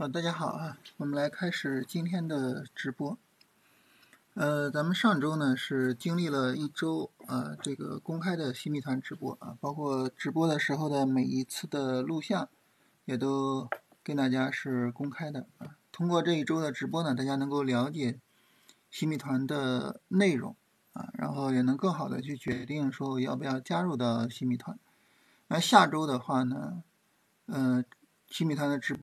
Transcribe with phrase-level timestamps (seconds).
[0.00, 3.18] 好，大家好啊，我们来开始今天的直播。
[4.32, 12.48] 呃，咱们上周呢是经历了一周啊，这个公开的新密团直播啊，包括直播的时候的每一次的录像，
[13.04, 13.68] 也都
[14.02, 15.76] 跟大家是公开的啊。
[15.92, 18.18] 通过这一周的直播呢，大家能够了解
[18.90, 20.56] 新密团的内容
[20.94, 24.78] 啊，然后也能更好的去决定说要不要加入到新密团。
[25.48, 26.82] 那下周的话呢，
[27.44, 27.84] 呃，
[28.30, 28.98] 新密团的直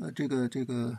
[0.00, 0.96] 呃，这个这个，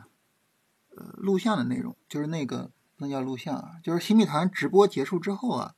[0.96, 5.74] 呃，录像的内容就是那个那叫录像啊，就是新密团直播结束之后啊，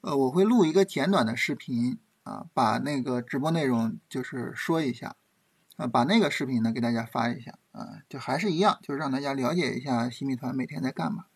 [0.00, 5.14] 呃，我会录一个简短的视频啊，把那个直播内容就是说一下，
[5.76, 11.26] 啊，把那个视频呢给大家发一下啊，就还是一样，就是让大家了解一下新密团每天在干嘛，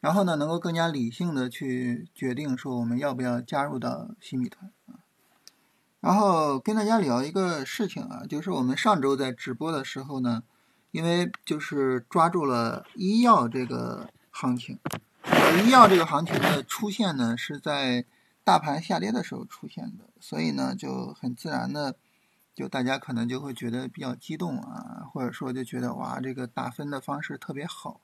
[0.00, 5.05] 然后呢，能够更加理性的去决定说我们要不要加入到新密团啊。
[6.00, 10.42] 然后跟大家聊一个事情啊，就是我们上周在直播的时候呢，
[10.92, 14.78] 因为就是抓住了医药这个行情，
[15.64, 18.04] 医药这个行情的出现呢是在
[18.44, 21.96] 大盘下跌的时候出现的，所以呢就很自然的，
[22.54, 28.00] 就大家可能就会觉得比较激动啊，或者说就觉得哇这个打分的方式特别好。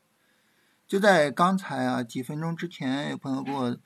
[0.89, 3.79] 就在刚才啊几分钟之前，有朋友跟我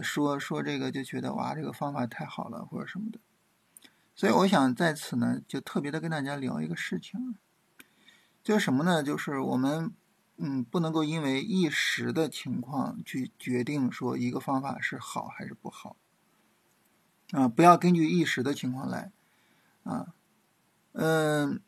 [0.00, 3.18] 说说这个，就觉得哇这个方法太好了或者什么的。
[4.20, 7.38] 所以我想在此呢，就特别的跟大家聊一个事情，
[8.42, 9.02] 就是什么呢？
[9.02, 9.94] 就是我们
[10.36, 15.96] 嗯，不能够因为一时的情况去决定说一个方法是好还是不好
[17.30, 19.10] 啊，不要根据一时的情况来
[19.84, 20.12] 啊。
[20.92, 21.62] 嗯，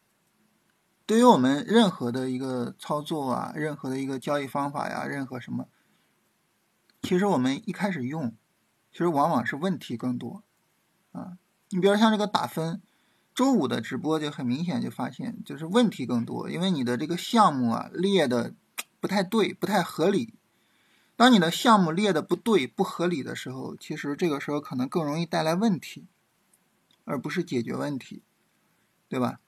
[1.06, 5.68] 对于我们任何的一个操作啊，任何的一个交易方法呀，任何什么，
[7.00, 8.36] 其实我们一开始用，
[8.92, 10.44] 其实往往是问题更多
[11.12, 11.38] 啊。
[11.72, 12.82] 你比如像这个打分，
[13.34, 18.54] 周五的直播就很明显就发现，就是问题更多，因为你的这个项目啊列的
[19.00, 20.34] 不太对，不太合理。
[21.16, 26.06] 当你的项目列的不对、不合理的时候，其实这个时候可能更容易带来问题，
[27.04, 28.22] 而不是解决问题，
[29.08, 29.40] 对吧？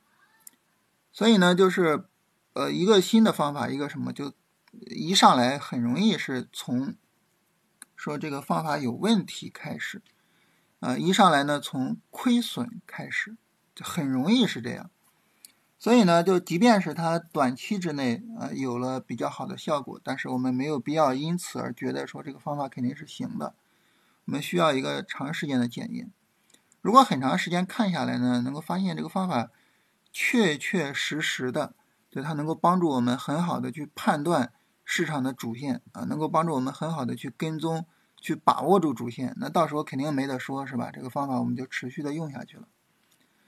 [1.13, 2.07] 所以呢，就是
[2.55, 4.33] 呃一个新的方法，一个什么，就
[4.73, 6.95] 一上来很容易是从
[7.95, 10.01] 说这个方法有问题开始。
[10.85, 13.39] 啊，一上来呢，从亏损开始，
[13.75, 14.91] 就很容易是这样。
[15.79, 23.55] 所以呢，就即便是它短期之内啊有了比较好的效果，但是我们没有必要因此而觉得说这个方法肯定是行的。
[24.27, 26.13] 我们需要一个长时间的检验。
[26.83, 29.49] 如果很长时间看下来呢，能够发现这个方法
[30.13, 31.75] 确确实实的，
[32.11, 34.53] 就它能够帮助我们很好的去判断
[34.85, 37.87] 市场的主线啊，能够帮助我们很好的去跟踪。
[38.25, 40.91] 去把握住主线，那到时候肯定没得说，是吧？
[40.91, 42.67] 这个方法我们就持续的用下去了。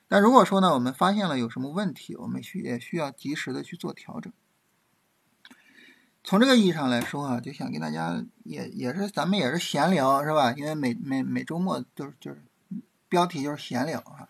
[0.07, 4.31] 但如果说呢，我们发现了有什么问题，我们需也需要及时的去做调整。
[6.23, 10.53] 从这个意义上来说啊，就想跟大家也也是咱们也是闲聊，是吧？
[10.53, 12.43] 因为每每每周末都是就是
[13.09, 14.29] 标题就是闲聊啊，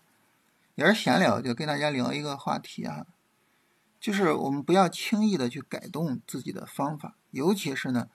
[0.75, 3.05] 也是闲聊，就跟大家聊一个话题啊，
[3.99, 8.07] 就是我们不要轻易的去改动自己的方法，尤其是呢。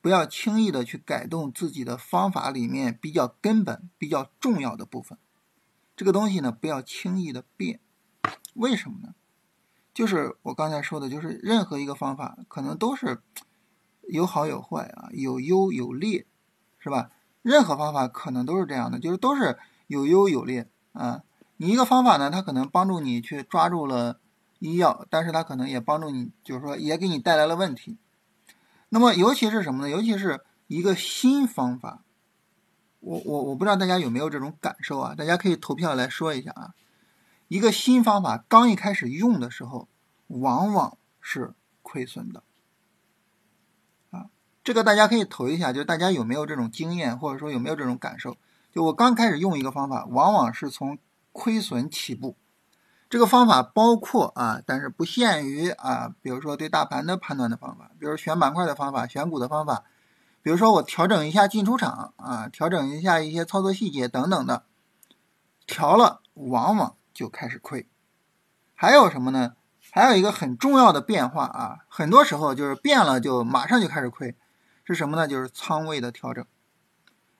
[0.00, 5.18] 不要轻易的去改动自己的方法里面比较根本、比较重要的部分。
[5.96, 7.80] 这个东西呢，不要轻易的变。
[8.54, 9.14] 为什么呢？
[9.92, 13.20] 就是我刚才说的，就是任何一个方法可能都是
[14.08, 16.26] 有好有坏啊，有优有劣，
[16.78, 17.10] 是吧？
[17.42, 21.22] 任何方法可能都是这样的，就是都是有优有劣啊。
[21.56, 24.20] 你一个方法呢，它可能帮助你去抓住了
[24.60, 27.98] 医药，但是它可能也帮助你，就是说也给你带来了问题。
[28.90, 29.90] 那么，尤其是什么呢？
[29.90, 32.02] 尤其是一个新方法，
[32.98, 35.14] 我我我不知道大家有没有这种感受啊？
[35.14, 36.74] 大家可以投票来说一下啊。
[37.48, 39.88] 一个新方法刚一开始用的时候，
[40.26, 42.42] 往往是亏损的
[44.10, 44.26] 啊。
[44.62, 48.36] 这个大家可以投一下，就大家有没有这种经验，或者说有没有这种感受？
[48.72, 50.98] 就我刚开始用一个方法，往往是从
[51.32, 52.36] 亏损起步。
[53.10, 59.82] 这个方法包括啊，但是不限于啊，比如说对大盘的判断的方法，比如选板块的方法、选股的方法，
[60.42, 64.62] 比如说我调整一下进出场啊，调整一下一些操作细节等等的，
[65.66, 67.88] 调了往往就开始亏。
[68.76, 69.54] 还有什么呢？
[69.90, 74.36] 还有一个很重要的变化啊，很多时候就是变了就马上就开始亏，
[74.84, 75.26] 是什么呢？
[75.26, 76.46] 就是仓位的调整。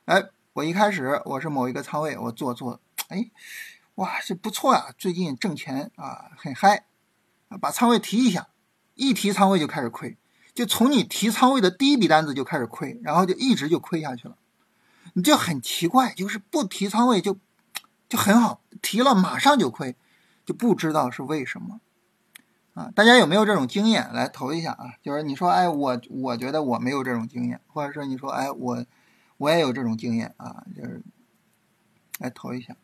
[0.07, 0.25] 哎，
[0.55, 3.31] 我一开始我是某一个仓位，我做做，哎。
[4.01, 4.95] 哇，这不错呀！
[4.97, 6.87] 最近挣钱啊，很嗨，
[7.61, 8.49] 把仓位提一下，
[8.95, 10.17] 一提仓位就开始亏，
[10.55, 14.39] 就从你提仓位的第一笔单子就开始亏，然后就一直就亏下去了。
[15.13, 17.37] 你就很奇怪，就是不提仓位就
[18.09, 19.95] 就很好，提了马上就亏，
[20.47, 21.81] 就不知道是为什么
[22.73, 22.91] 啊？
[22.95, 24.11] 大家有没有这种经验？
[24.15, 24.95] 来投一下啊！
[25.03, 28.87] 就是你说，哎，我我觉得我没有这种经验，或者说你说，哎，我
[29.37, 31.03] 我也有这种经验啊，就是
[32.19, 32.75] 来投一下。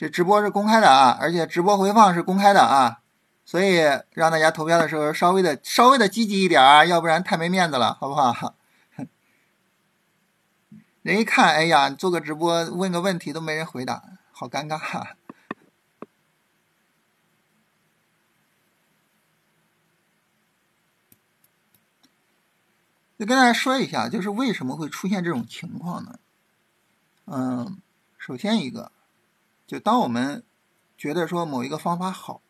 [0.00, 3.02] 这直播是公开的啊，而且直播回放是公开的啊，
[3.44, 3.82] 所以
[4.14, 8.54] 让大家投票的时候稍微的稍微的积极一点啊，要不然太没面子了，好不好？
[11.04, 14.02] 人一看，哎呀，做个直播问个问题都没人回答，
[14.32, 14.76] 好尴尬。
[14.76, 15.16] 啊
[23.18, 26.18] 就跟大家说一下，就是为什么会出现这种情况呢？
[27.26, 27.82] 嗯，
[28.16, 28.90] 首先一个。
[29.70, 30.42] 就当我们
[30.98, 32.42] 觉得说某一个方法好，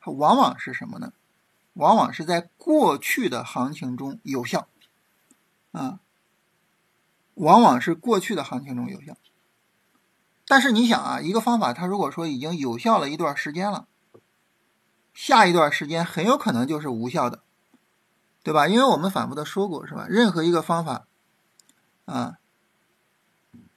[0.00, 1.12] 它往往是什么呢？
[1.74, 4.66] 往往是在过去的行情中有效，
[5.72, 6.00] 啊，
[7.34, 9.18] 往往是过去的行情中有效。
[10.46, 13.86] 但是你想啊，一个方法它如果说已经有效了一段时间了，
[15.12, 17.42] 下一段时间很有可能就是无效的，
[18.42, 18.66] 对吧？
[18.66, 20.06] 因为我们反复的说过，是吧？
[20.08, 21.06] 任何一个方法，
[22.06, 22.38] 啊。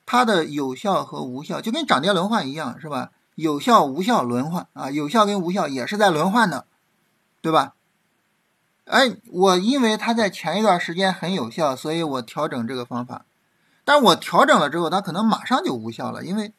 [0.05, 3.11] 它的有效和无效就跟涨跌轮换一样，是吧？
[3.35, 6.67] 有效、无效轮换啊，有效跟无效也是在轮换的，
[7.41, 7.73] 对吧？
[8.85, 13.25] 哎，我因为它在前一段时间很有效，所以我调整这个方法，
[13.83, 16.53] 但我调整了之后，它可能马上就无效了，因为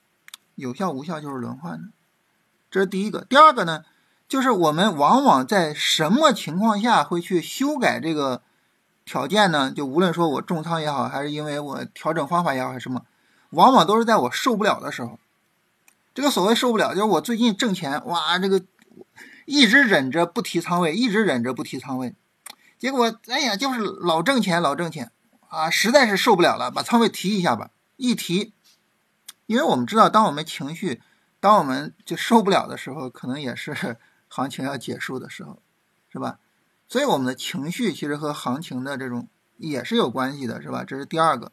[0.54, 1.88] 有效无效就是轮换的，
[2.70, 3.24] 这是第一个。
[3.26, 3.84] 第二个呢，
[4.26, 8.42] 就是我们往往在什么情况下会去修改这个
[9.04, 9.70] 条件呢？
[9.70, 13.02] 就无论说我重仓也好，还是因为我调整方法也好，还是什么？
[13.54, 15.18] 往往都是在我受不了的时候，
[16.14, 18.62] 这个所谓受不了，就是我最近挣钱，哇，这个
[19.46, 22.14] 一直忍着不提仓位，一直忍着不提仓位，
[22.78, 25.10] 结果哎呀，就是老挣钱，老挣钱
[25.48, 28.52] 啊，实在是受不了了，把仓位提一下吧，一提，
[29.46, 31.00] 因为我们知道，当我们情绪，
[31.40, 33.96] 当我们就受不了的时候，可能也是
[34.28, 35.60] 行情要结束的时候，
[36.12, 36.38] 是吧？
[36.88, 40.84] 所以我们的情绪其实和行情的这种也是有关系的，是吧？
[40.84, 41.50] 这是第二个。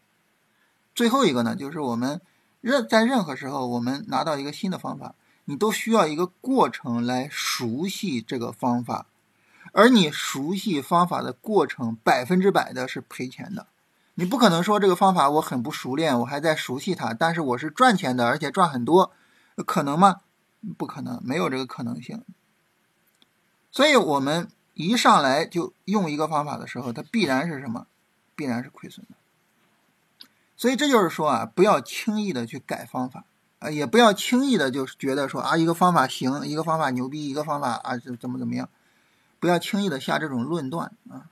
[1.01, 2.21] 最后一个呢，就是我们
[2.59, 5.15] 任在任何时候，我们拿到一个新的方法，
[5.45, 9.07] 你都需要一个过程来熟悉这个方法，
[9.71, 13.65] 而你熟悉方法的过程，百分之百的是赔钱的。
[14.13, 19.11] 你不可能说这个方法我很不熟练，我还在熟悉它，但是我是赚钱的，而且赚很多，
[19.65, 20.21] 可能吗？
[20.77, 22.23] 不可能，没有这个可能性。
[23.71, 27.87] 所以，我们一上来就用一个方法的时候，它必然是什么？
[28.35, 29.15] 必然是亏损的。
[30.61, 33.25] 所以这就是说啊，不要轻易的去改方法
[33.57, 38.69] 啊，也不要轻易的就是觉得说啊，一个方法行，一个方法牛逼，一个方法啊怎么怎么样，
[39.39, 41.31] 不要轻易的下这种论断啊。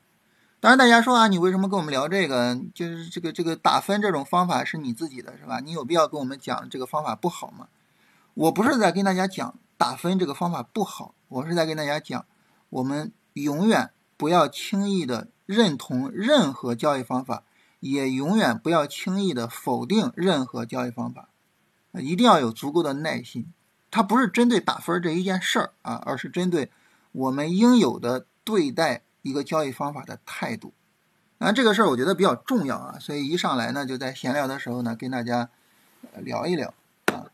[0.59, 2.59] 当然，大家说啊，你为什么跟我们聊这个？
[2.73, 5.59] 就是这个这个打分这种方法是你自己的，是吧？
[5.59, 7.67] 你有必要跟我们讲这个方法不好吗？
[8.33, 12.25] 我不是在跟大家讲打分这个方法不好，我是在跟大家讲，
[12.71, 17.43] 我们永远不要轻易的认同任何交易方法。
[17.79, 21.29] 也永远不要轻易的否定任何交易方法，
[21.93, 23.51] 一定要有足够的耐心。
[23.91, 26.71] 它不是针对打分这一件事儿啊，而是针对
[27.11, 30.73] 我们应有的对待一个交易方法的态度。
[31.39, 35.49] 那这个事儿我觉得比较重要啊，所以一上来呢，就在闲聊的时候呢，跟大家
[36.17, 36.73] 聊一聊
[37.05, 37.31] 啊。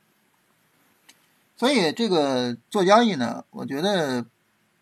[1.58, 4.26] 所以这个做交易呢，我觉得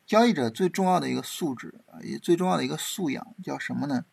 [0.06, 4.06] 交易者最重要的一个素质啊，也最重要的一个素养叫什么呢？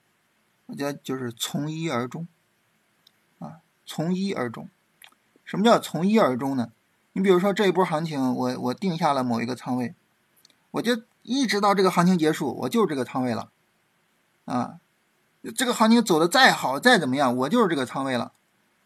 [0.71, 2.29] 我觉得就是从一而终，
[3.41, 4.69] 啊，从一而终。
[5.45, 6.71] 什么叫从一而终呢？
[7.13, 9.97] 你比如说这一波行情，我我定下了某一个仓位，
[10.71, 13.51] 我就一直到这个行情结束，我就是这个仓位了，
[14.45, 14.79] 啊，
[15.57, 18.33] 这个行情走的再好再怎么样，我就是这个仓位了。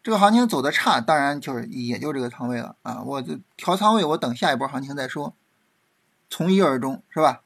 [0.01, 3.01] 这个行情走的差，当然就是也就这个仓位了啊。
[3.03, 5.35] 我就调仓位，我等下一波行情再说。
[6.29, 7.41] 从一而终，是吧？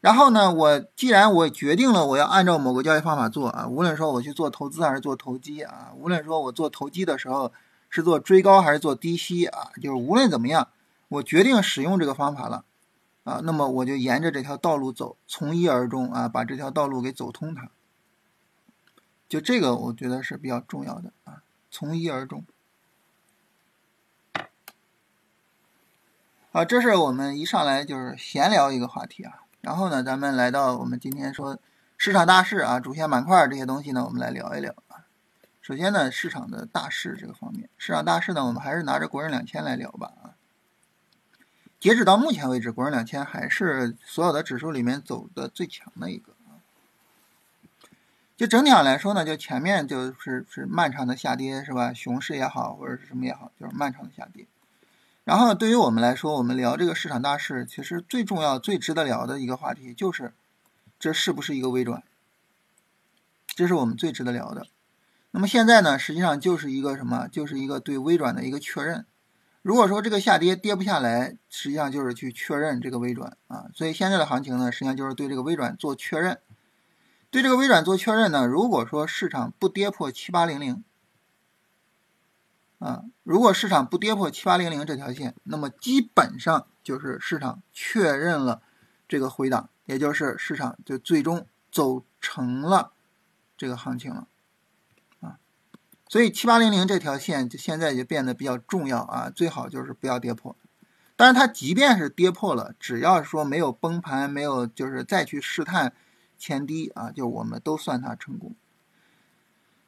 [0.00, 7.52] 然后呢，我既然我决定了我要按照某个交易方法做啊，无论说我去做投资还是做投机啊，无论说我做投机的时候
[7.90, 10.68] 是做追高还是做低吸啊，就是无论怎么样，
[11.08, 12.64] 我决定使用这个方法了
[13.24, 17.68] 啊，那么我就沿着这条道路走，从一而终啊，把这条道路给走通它。
[19.28, 22.42] 就这个我觉得是比较重要的啊，从一而终。
[26.52, 29.42] 啊，这是我们一上来就是闲聊一个话题啊。
[29.60, 31.58] 然后呢，咱们来到我们今天说
[31.96, 35.04] 市场大势啊，主线板块这些东西呢，我们来聊一聊啊。
[35.60, 40.34] 首先呢，市场的大势这个方面，市场大势呢，我们还是拿着国证两千来聊吧啊。
[41.78, 46.60] 截止到目前为止，国证两千还是所有的指数里面走的最强的一个啊。
[48.36, 51.92] 就整体上来说呢，就前面就是是漫长的下跌，是吧？
[51.92, 54.46] 熊市也好，或者是什么也好，就是漫长的下跌。
[55.30, 60.34] 然后对于我们来说，我们聊这个市场大势，其实最重要、最值得聊的一个话题就是，
[60.98, 62.02] 这是不是一个微转？
[63.46, 64.66] 这是我们最值得聊的。
[65.30, 67.28] 那么现在呢，实际上就是一个什么？
[67.28, 69.06] 就是一个对微转的一个确认。
[69.62, 73.66] 如果说这个下跌跌不下来，实际上就是去确认这个微转啊。
[73.72, 76.40] 所以现在的行情呢，实际上就是对这个微转做确认。
[77.30, 80.82] 对这个微转做确认呢，如果说市场不跌破七八零零，
[82.80, 88.60] 啊，如果市场不跌破七八零零这条线，那么基本上就是市场确认了
[89.08, 92.90] 这个回档，也就是市场就最终走成了
[93.56, 94.26] 这个行情了，
[95.20, 95.38] 啊，
[96.08, 100.56] 所以七八零零这条线就现在就变得比较重要啊，最好就是不要跌破。
[101.16, 105.92] 但是它即便是跌破了，只要说没有崩盘，没有就是再去试探。
[106.42, 108.54] 前低啊，就我们都算它成功。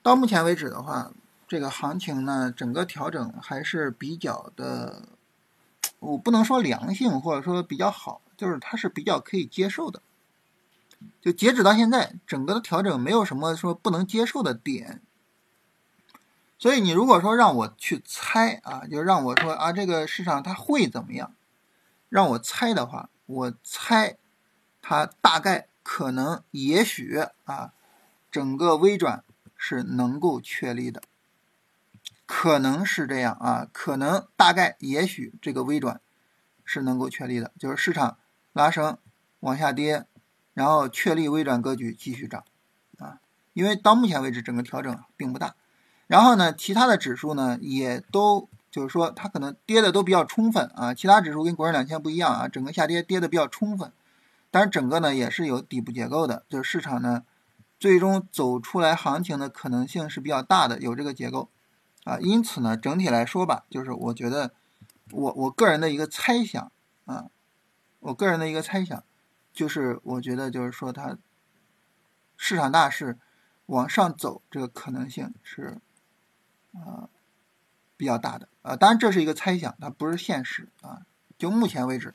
[0.02, 1.10] 到目前为止的话，
[1.52, 5.06] 这个行情呢，整个调整还是比较的，
[5.98, 10.00] 我不能说良性，或者说比较好，就是它是比较可以接受的。
[11.20, 15.02] 就截止到现在，整个的调整没有什么说不能接受的点。
[16.58, 21.34] 所以你如果说让我去猜啊，就让我说啊，这个市场它会怎么样？
[22.08, 24.16] 让我猜的话，我猜
[24.80, 25.68] 它大概。
[25.82, 27.74] 可能也许啊，
[28.30, 29.22] 整个微转
[29.54, 31.02] 是能够确立的，
[32.34, 36.00] 可能是这样啊，可能大概也许这个微转
[36.64, 38.16] 是能够确立的，就是市场
[38.54, 38.96] 拉升
[39.40, 40.06] 往下跌，
[40.54, 42.42] 然后确立微转格局继续涨
[42.98, 43.20] 啊，
[43.52, 45.54] 因为到目前为止整个调整并不大，
[46.06, 53.92] 然后呢，其他的指数呢也都就是说它可能跌的都比较充分啊，其他指数跟国证两千不一样啊，整个下跌跌的比较充分。
[54.50, 57.24] 但是整个呢也是有底部结构的，就是市场呢
[57.78, 61.50] 最终走出来行情的可能性是比较大的，有这个结构
[62.04, 64.52] 啊，因此呢整体来说吧，就是我觉得
[65.10, 66.72] 我我个人的一个猜想
[67.04, 67.30] 啊，
[68.00, 69.04] 我个人的一个猜想
[69.52, 71.16] 就是我觉得就是说它
[72.36, 73.18] 市场大势
[73.66, 75.80] 往上走这个可能性是
[76.72, 77.08] 啊
[77.96, 81.02] 比较大的啊，当然这是一个猜想，它不是现实啊，
[81.38, 82.14] 就目前为止。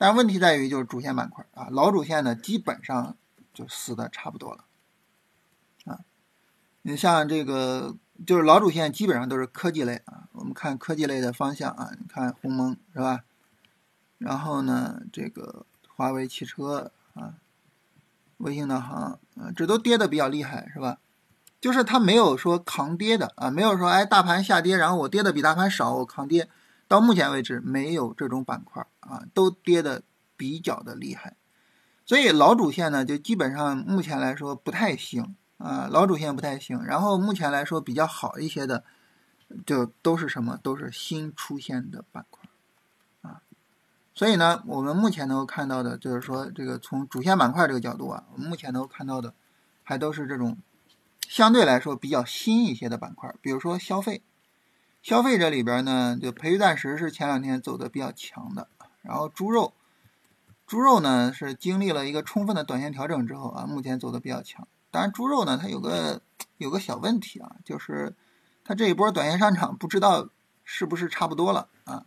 [0.00, 3.16] 但问题在于，就是主线板块啊，老主线呢基本上
[3.52, 4.64] 就死的差不多了，
[5.86, 6.04] 啊，
[6.82, 7.96] 你像这个
[8.26, 13.20] 就是老主线基本上都是科技类啊，我们看科技类的方向啊，你看鸿蒙是吧？
[14.18, 17.34] 然后呢，这个华为汽车啊，
[18.38, 20.98] 微星导航啊，这都跌的比较厉害是吧？
[21.60, 26.48] 就是它没有说扛跌的啊，没有说哎大盘下跌，然后我跌的比大盘少，我扛跌。
[26.86, 30.02] 到目前为止，没有这种板块啊，都跌的
[30.36, 31.36] 比较的厉害，
[32.06, 36.82] 所以老主线呢，就基本上目前来说不太行啊，老主线不太行。
[36.84, 38.82] 然后目前来说比较好一些的，
[39.66, 40.58] 就都是什么？
[40.62, 42.48] 都是新出现的板块
[43.22, 43.42] 啊。
[44.14, 49.34] 所以呢，我们目前能够看到的，就是说这个从主线板块这个角度啊，我们目前能够看到的，
[49.84, 50.56] 还都是这种
[51.28, 54.22] 相对来说比较新一些的板块，比如说消费。
[55.00, 58.68] 消费这里边呢，就培育钻石是前两天走的比较强的，
[59.00, 59.72] 然后猪肉，
[60.66, 64.66] 猪肉呢是经历了一个充分的短线调整之后啊，目前走的比较强。
[64.90, 66.20] 当然，猪肉呢它有个
[66.56, 68.14] 有个小问题啊，就是
[68.64, 70.28] 它这一波短线上涨不知道
[70.64, 72.04] 是不是差不多了啊。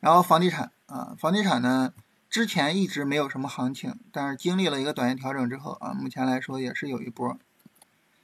[0.00, 1.92] 然后房地产啊，房地产呢
[2.30, 7.38] 之前一直没有什么行情，但是经历了一个短线调整之后啊，目前来说也是有一波。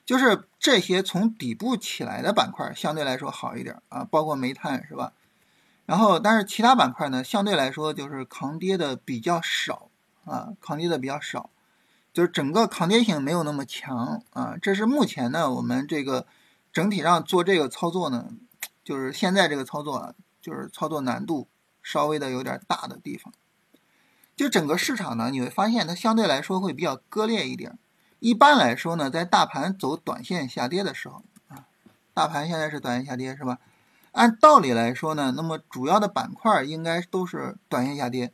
[0.05, 5.13] 就是这些从底部起来的板块相对来说好一点啊，包括煤炭是吧？
[5.87, 9.89] 然后但是其他板块呢，相对来说就是抗跌的比较少
[10.25, 11.51] 啊，抗跌的比较少，
[12.13, 14.57] 就是整个抗跌性没有那么强啊。
[14.61, 16.27] 这是目前呢我们这个
[16.73, 18.31] 整体上做这个操作呢，
[18.85, 21.49] 就是现在这个操作啊，就是操作难度
[21.83, 23.33] 稍微的有点大的地方。
[24.35, 27.79] 就整个市场呢，你会发现它相对来说会比较割裂一点。
[28.19, 31.67] 一般来说呢，在大盘走短线下跌的时候啊，
[32.15, 33.59] 大盘现在是短线下跌是吧？
[34.13, 38.33] 按道理来说呢，那么主要的板块应该都是短线下跌，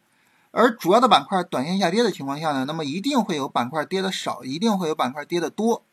[0.51, 5.85] 而主要的板块短线下跌的情况下呢，那么一定会有板块跌的少，一定会有板块跌的多，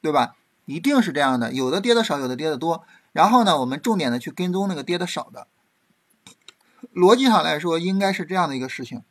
[0.00, 0.36] 对吧？
[0.64, 2.84] 一定是这样的，有的跌的少，有的跌的多。
[3.12, 5.46] 然后呢，我们重点的去跟踪那个跌的少的，
[6.94, 9.02] 逻辑上来说应该是这样的一个事情。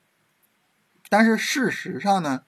[1.09, 2.43] 但是事实上呢？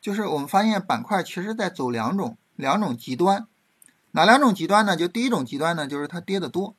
[0.00, 3.48] 就是我们发现板块其实在走两种两种极端，
[4.12, 4.96] 哪两种极端呢？
[4.96, 6.76] 就第一种极端呢，就是它跌的多，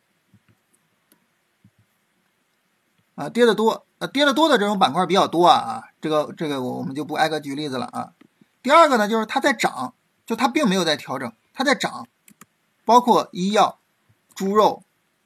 [3.20, 8.14] 啊，跌的多，呃，跌的多的这种板块比较多啊啊，这个这个我我们就不挨个举例子了啊。
[8.64, 9.94] 第二个呢，就是它在涨，
[10.26, 12.08] 就它并没有在调整，它在涨，
[12.86, 13.80] 包括医药、
[14.34, 14.84] 猪肉、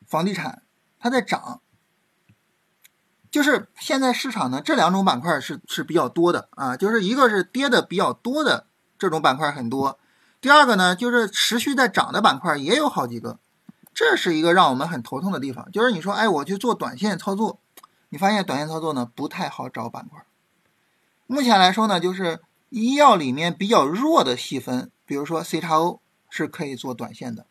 [0.07, 0.63] 房地产，
[1.00, 1.62] 它在涨。
[3.29, 8.65] 就是现在市场呢，这两种板块是是比较多的啊，就是一个是跌的比较多的
[8.97, 10.00] 这种板块很多，
[10.41, 13.38] 第二个呢，就是持续在涨的板块也有好几个。
[13.93, 17.59] 这是一个让我们很头痛的地方，就是你说，哎，我去做短线操作，
[18.13, 20.24] 你发现短线操作呢不太好找板块。
[21.25, 27.48] 目前来说呢，就是医药里面比较弱的细分，比如说 C 叉 O 是可以做短线的。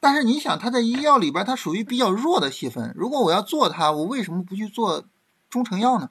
[0.00, 2.92] 但是你想，它在医药里边，它属于比较弱的细分。
[2.96, 5.04] 如果我要做它，我为什么不去做
[5.48, 6.08] 中成药呢？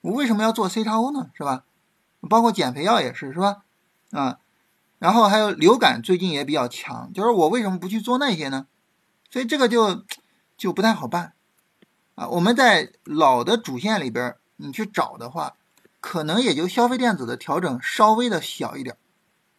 [0.00, 1.28] 我为什么要做 C 叉 O 呢？
[1.34, 1.64] 是吧？
[2.30, 3.58] 包括减肥药也是，是吧？
[4.12, 4.38] 啊，
[4.98, 8.66] 然后还有流感最近也比较强，就是我为什么不去做那些呢？
[9.30, 10.02] 所以这个就
[10.56, 11.34] 就不太好办
[12.14, 12.28] 啊！
[12.28, 15.54] 我们在老的主线里边，你去找的话，
[16.00, 18.96] 可能也就消费电子的调整稍微的小一点，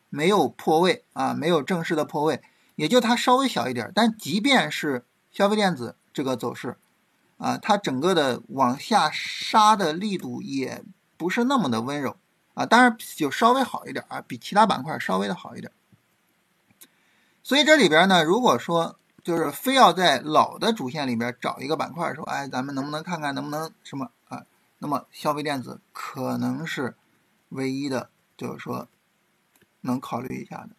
[0.09, 2.41] 没有破位啊，没有正式的破位，
[2.75, 3.91] 也就它稍微小一点。
[3.95, 6.77] 但即便是消费电子这个走势
[7.37, 10.83] 啊，它整个的往下杀的力度也
[11.17, 12.15] 不是那么的温柔
[12.53, 15.71] 啊，当然就稍微好一点啊，比其他板块稍微的好一点。
[17.41, 24.43] 所以这里边呢，如果说就是非要在老的主线里边找一个板块，说，哎，咱们能不能看看能不能什么啊？
[24.79, 26.97] 那么消费电子可能是
[27.47, 28.89] 唯一的，就是说
[29.79, 30.71] 能考虑一下的。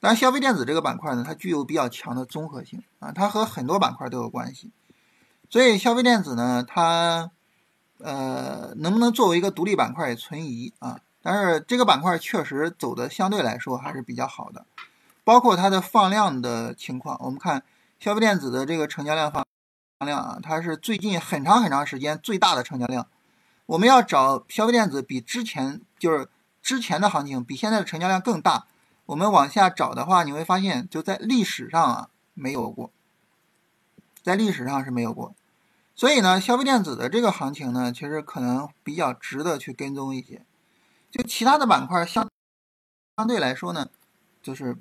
[0.00, 4.70] 当然，消费电子这个板块呢，它具有比较强的综合性啊，它和很多板块都有关系。
[5.50, 7.30] 所以消费电子呢，它
[7.98, 11.00] 呃能不能作为一个独立板块也存疑啊。
[11.20, 14.64] 但是这个板块确实走的相对来说还是比较好的，
[15.22, 17.62] 包括它的放量的情况，我们看。
[18.04, 19.42] 消费电子的这个成交量放
[20.00, 23.08] 量啊，它是最近很长很长时间最大的成交量。
[23.64, 26.28] 我们要找消费电子比之前就是
[26.60, 28.66] 之前的行情比现在的成交量更大，
[29.06, 32.90] 我们往下找的话，你会发现就在历史上啊没有过，
[34.22, 35.34] 在历史上是没有过。
[35.94, 40.44] 所以呢，消费电子的这个行情呢，其实可能比较值得去跟踪一些。
[41.10, 42.28] 就其他的板块相
[43.16, 43.88] 相对来说呢，
[44.42, 44.76] 就是。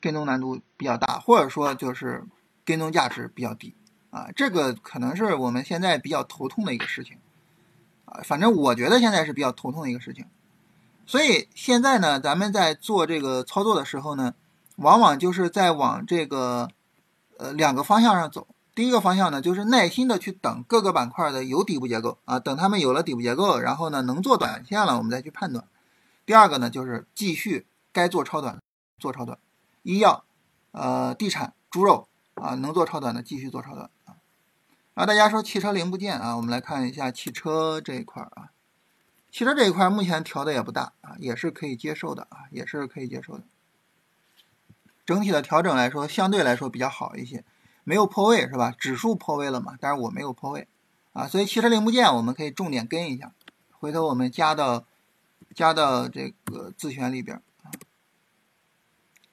[0.00, 2.24] 跟踪难度比较大，或者说就是
[2.64, 3.74] 跟踪价值比较低
[4.10, 7.18] 啊，这个可能是我们现在比较头痛的一个事情
[8.06, 8.20] 啊。
[8.24, 10.26] 反正我觉得现在是比较头痛的一个事情。
[11.06, 14.34] 所以现在呢，咱们在做这个操作的时候呢，
[14.76, 16.68] 往往就是在往这个
[17.36, 18.46] 呃两个方向上走。
[18.72, 25.66] 第一个方向呢，就是耐心的去等各个板块的有底部结构啊，等他们有了底部结构，然后呢能做短线了，我们再去判断。
[26.24, 28.62] 第二个呢，就是继续该做超短
[28.98, 29.36] 做超短。
[29.82, 30.24] 医药、
[30.72, 34.16] 呃，地产、猪肉啊，能做超短的继续做超短啊。
[34.94, 38.50] 然后大家说汽车零部件啊，我们来看一下汽车这一块啊。
[39.30, 43.44] 汽车这一块目前调的也不大啊，也是可以接受的啊，也是可以接受的。
[45.06, 47.44] 整体的调整来说，相对来说比较好一些，
[47.84, 48.74] 没有破位是吧？
[48.76, 50.66] 指数破位了嘛，但是我没有破位
[51.12, 53.32] 啊，所以汽车零部件我们可以重点跟一下，
[53.78, 54.84] 回头我们加到
[55.54, 57.40] 加到这个自选里边。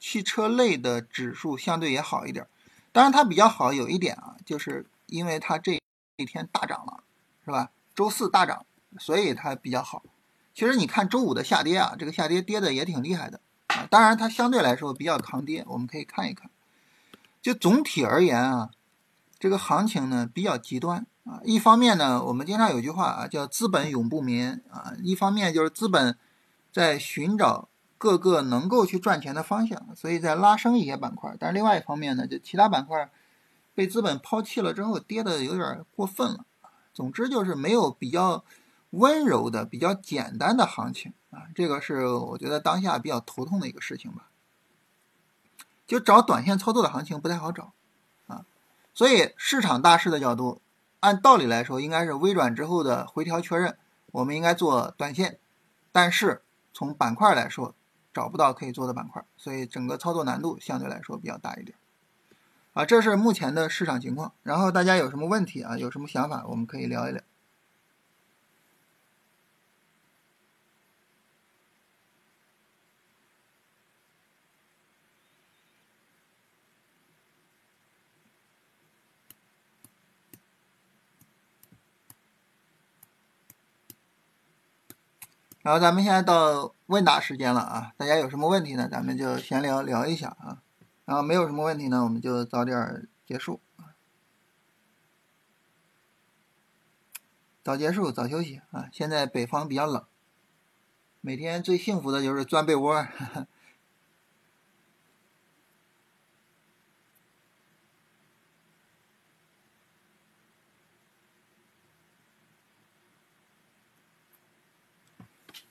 [0.09, 2.47] 汽车类的指数相对也好一点，
[2.93, 5.81] 当然它比较好有一点啊，就是因为它这
[6.15, 7.03] 一天大涨了，
[7.43, 7.71] 是吧？
[7.93, 8.65] 周四大涨，
[8.97, 10.01] 所以它比较好。
[10.53, 13.85] 其实你看周五的下跌啊，这个下跌跌的也挺厉害的啊。
[13.91, 16.49] 当然它相对来说比较抗跌，我们可以看一看。
[17.41, 18.69] 就总体而言啊，
[19.37, 21.41] 这个行情呢比较极端啊。
[21.43, 24.93] 一方面呢，我们经常有句话啊，叫资本永不眠啊。
[25.03, 26.17] 一方面就是资本
[26.71, 27.67] 在寻找。
[27.97, 31.35] 各个能够去赚钱的方向，所以在拉升一些板块。
[31.39, 33.09] 但是另外一方面呢，就其他板块
[33.73, 36.45] 被资本抛弃了之后，跌的有点过分了。
[36.93, 38.43] 总之就是没有比较
[38.91, 41.43] 温柔的、比较简单的行情啊。
[41.53, 44.29] 这个是我觉得当下比较头痛的一个事情吧。
[45.85, 47.73] 就找短线操作的行情不太好找
[48.27, 48.45] 啊。
[48.93, 50.61] 所以市场大势的角度，
[50.99, 53.77] 按道理来说应该是微转之后的回调确认，
[54.11, 55.39] 我们应该做短线。
[55.91, 56.41] 但是
[56.73, 57.73] 从板块来说，
[58.17, 61.77] 找不到可以做的板块，所以整个操作难度相对来说比较大一点。
[62.73, 64.33] 啊，这是目前的市场情况。
[64.41, 65.77] 然后大家有什么问题啊？
[65.77, 67.21] 有什么想法，我们可以聊一聊。
[85.67, 88.87] 然后咱们现在到问答时间了啊，大家有什么问题呢？
[88.89, 90.61] 咱们就闲聊聊一下啊。
[91.03, 93.59] 然后没有什么问题呢，我们就早点结束。
[97.65, 98.87] 早结束，早休息啊！
[98.93, 100.05] 现在北方比较冷，
[101.19, 103.05] 每天最幸福的就是钻被窝。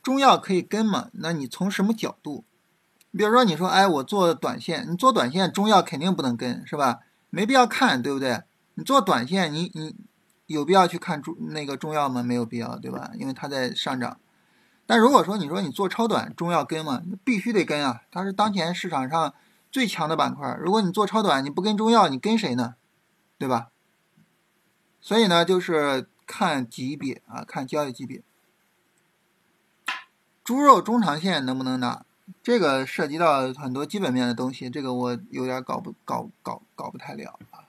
[0.06, 1.08] 中药可以跟吗？
[1.14, 2.44] 那你从什么角度？
[3.10, 7.00] 比如说，你说，哎，我做短线，你做短线，中药肯定不能跟，是吧？
[7.28, 8.44] 没必要看，对不对？
[8.74, 9.96] 你做短线，你你。
[10.46, 12.22] 有必要去看中那个中药吗？
[12.22, 13.10] 没有必要，对吧？
[13.14, 14.20] 因为它在上涨。
[14.86, 17.02] 但如果说你说你做超短，中药跟吗？
[17.10, 18.02] 那必须得跟啊！
[18.12, 19.34] 它是当前市场上
[19.72, 20.56] 最强的板块。
[20.60, 22.76] 如果你做超短，你不跟中药，你跟谁呢？
[23.38, 23.70] 对吧？
[25.00, 28.22] 所以呢，就是看级别啊，看交易级别。
[30.46, 32.04] 猪肉中长线能不能拿？
[32.40, 37.66] 这个涉及到很多基本面的东西，这个我有点搞不搞搞搞不太了啊。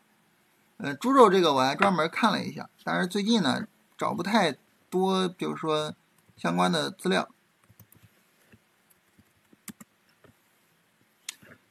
[0.77, 3.65] 呃，猪肉这个我还专门看了一下，但是最近呢
[3.97, 4.55] 找不太
[4.91, 5.95] 多，比如说
[6.37, 7.27] 相关的资料。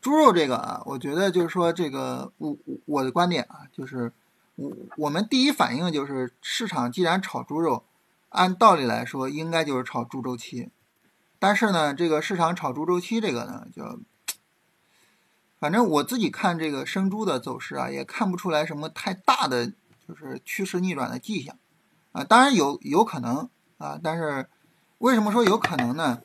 [0.01, 4.12] 猪肉这个啊，我觉得就是说这个我我的观点啊，就是
[4.57, 7.85] 我我们第一反应就是市场既然炒猪肉，
[8.31, 10.71] 按道理来说应该就是炒猪周期，
[11.38, 14.01] 但是呢，这个市场炒猪周期这个呢，就。
[15.59, 19.72] 反正我自己看这个生猪的走势啊，也看不出来什么太大的
[20.07, 21.57] 就是趋势逆转的迹象，
[22.12, 24.51] 啊，当然有有可能啊，但是
[24.99, 26.20] 为什么说有可能呢？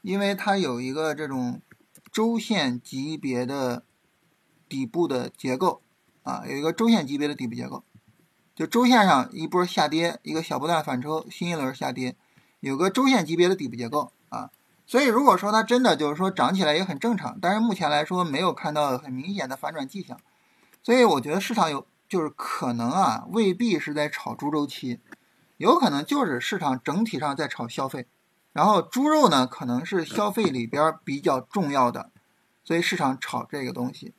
[0.00, 1.60] 因为它有一个这种
[2.10, 3.84] 周线级别的
[4.66, 5.82] 底部的结构
[6.22, 7.84] 啊，有一个周线级别的底部结构，
[8.56, 12.16] 就周线上一波下跌，一个小波段反抽，新一轮下跌，
[12.60, 14.50] 有个周线级别的底部结构啊。
[14.86, 20.18] 所以，如果说它真的就是说涨起来也很正常，但是目前来说没有看到很明显的反转迹象，
[20.82, 24.98] 所以我觉得市场有就是可能啊，未必是在炒猪周期，
[25.58, 28.08] 有可能就是市场整体上在炒消费，
[28.52, 32.10] 然后猪肉呢可能是消费里边比较重要的，
[32.64, 34.12] 所以市场炒这个东西。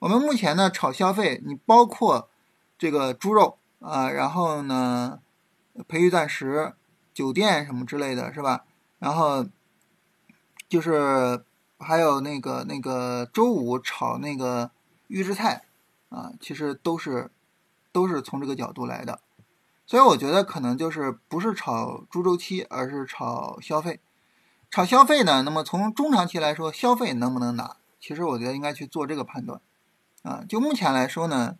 [0.00, 2.28] 我们目前呢炒消费，你包括
[2.76, 5.20] 这个猪肉啊，然后呢
[5.88, 6.74] 培育钻石、
[7.14, 8.64] 酒店什么之类的是吧？
[9.02, 9.44] 然后。
[10.72, 11.44] 就是
[11.78, 14.70] 还有那个那个周五炒那个
[15.08, 15.64] 预制菜
[16.08, 17.30] 啊，其实都是
[17.92, 19.20] 都是从这个角度来的，
[19.84, 24.00] 所以我觉得可能就是不是炒猪周期，而是炒消费。
[24.70, 27.76] 炒消费呢，那么从中长期来说，消费能不能拿？
[28.00, 29.60] 其实我觉得应该去做这个判断
[30.22, 30.42] 啊。
[30.48, 31.58] 就目前来说呢，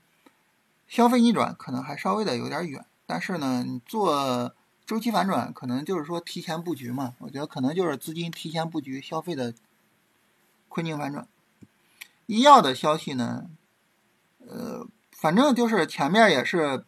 [0.89, 4.55] 消费逆转可能还稍微的有点远，但是呢，你做。
[4.93, 9.55] 周期反转可能就是说提前布局嘛，我觉得可能就是资金提前布局消费的
[10.69, 11.27] 困境反转。
[12.27, 13.47] 医药的消息呢，
[14.47, 16.85] 呃，反正就是前面也是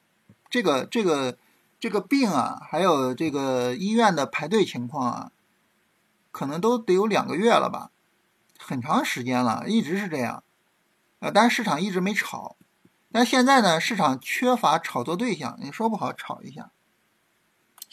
[0.50, 1.38] 这个这个
[1.80, 5.32] 这个病啊，还有这个医院的排队情况啊，
[6.30, 7.90] 可能都得有两个月了吧，
[8.58, 10.44] 很长时间了，一直是这样。
[11.20, 12.56] 呃，但是市场一直没炒，
[13.10, 16.70] 但现在呢，市场缺乏炒作对象，你说不好炒一下。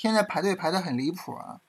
[0.02, 1.62] 现在排队排的很离谱啊，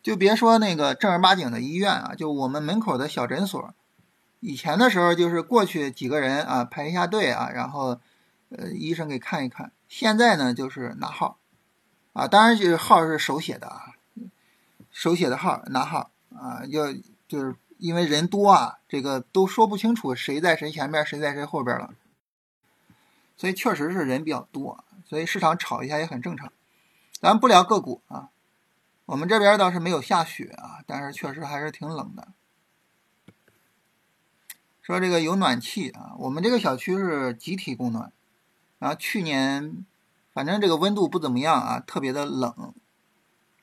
[0.00, 3.74] 就别说那个正儿八经的医院啊，就我们门口的小诊所，
[4.38, 7.98] 以前的时候就是过去几个人啊排一下队啊，然后
[8.50, 9.72] 呃医生给看一看。
[9.88, 11.40] 现在呢就是拿号
[12.12, 13.94] 啊，当然就是号是手写的啊，
[14.92, 16.92] 手写的号拿号啊，要
[17.26, 21.90] 就是因为人多啊，这个都说不清楚谁在谁前面，谁在谁后边了，
[23.36, 26.52] 所以确实是人比较多，所以市场炒一下也很正常。
[27.24, 28.28] 咱不聊个股啊，
[29.06, 32.28] 我们这边倒是没有下雪啊，但是确实还是挺冷的。
[34.82, 38.12] 说这个有暖气啊，我们这个小区是集体供暖，
[38.78, 39.86] 然后去年
[40.34, 42.74] 反正这个温度不怎么样啊，特别的冷。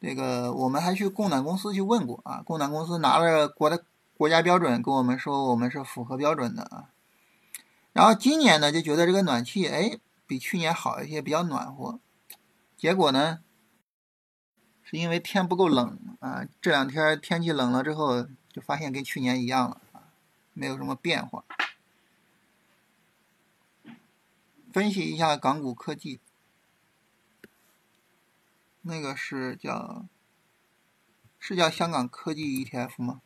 [0.02, 3.86] 这个我们还去供暖公司去问过啊，供暖公司拿了国的
[4.18, 6.90] 国家标准跟我们说我们是符合标准的啊。
[7.94, 12.00] 然后今年呢就觉得这个暖气哎比去年好一些，比较暖和。
[12.76, 13.38] 结果呢？
[14.92, 20.04] 是因为天不够冷啊，这两天天气冷了之后，就发现跟去年一样了啊，
[20.54, 21.46] 没有什么变化。
[24.74, 26.20] 分析一下港股科技，
[28.82, 30.04] 那个是叫
[31.40, 33.22] 是叫香港科技 ETF 吗？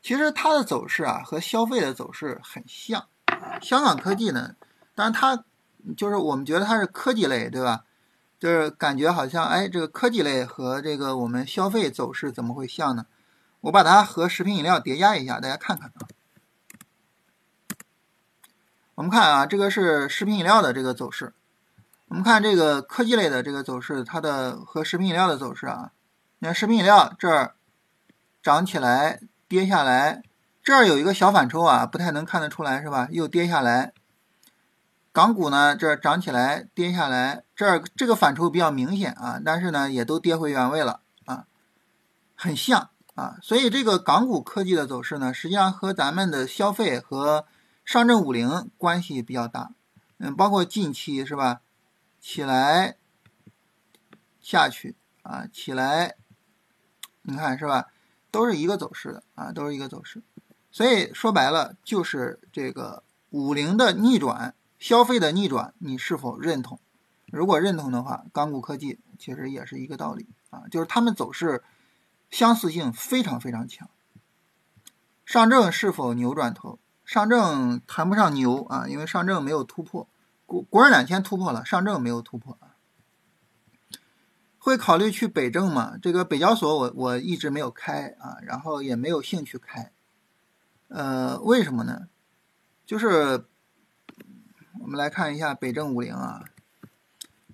[0.00, 3.08] 其实它的走势啊和消费的走势很像。
[3.60, 4.56] 香港科技呢，
[4.94, 5.44] 但是它
[5.94, 7.84] 就是我们觉得它是科技类，对吧？
[8.44, 13.06] 就是感觉好像，哎，这个科技类和这个我们消费走势怎么会像呢？
[13.62, 16.04] 我把它和食品饮料叠加一下，大家看看啊。
[18.96, 21.32] 我们看啊，这个是食品饮料的这个走势，
[22.08, 25.92] 我们看这个科技类的这个走势，它的和食品饮料的走势啊，
[26.40, 27.54] 你看食品饮料这儿
[28.42, 30.22] 涨起来，跌下来，
[30.62, 33.08] 这儿有一个小反抽啊，不太能看得出来是吧？
[33.10, 33.94] 又跌下来。
[35.14, 41.46] 港股呢，这涨起来，跌下来，这儿这个反抽比较明显啊，但是呢，也都跌回原位了啊，
[42.34, 47.46] 很像啊，所以这个港股科技的走势呢，实际上和咱们的消费和
[47.84, 49.70] 上证五零关系比较大，
[50.18, 51.60] 嗯，包括近期是吧，
[52.20, 52.96] 起来
[54.40, 56.16] 下去啊，起来，
[57.22, 57.86] 你看是吧，
[58.32, 60.24] 都是一个走势的啊，都是一个走势，
[60.72, 64.56] 所以说白了就是这个五零的逆转。
[64.84, 66.78] 消费的逆转，你是否认同？
[67.32, 71.64] 如果认同的话，港股科技其实也是一个道理啊，就是他们走势
[72.30, 73.88] 相似性非常非常强。
[75.24, 76.78] 上证是否扭转头？
[77.02, 80.06] 上证谈不上牛啊，因为上证没有突破，
[80.44, 82.58] 国国证两千突破了，上证没有突破。
[84.58, 85.94] 会考虑去北证吗？
[86.02, 89.92] 这个北交所我我一直没有开啊，然后也没有兴趣开。
[90.88, 92.08] 呃，为什么呢？
[92.84, 93.46] 就是。
[94.80, 96.44] 我们来看一下北证五零啊，